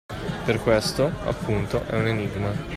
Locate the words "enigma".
2.07-2.51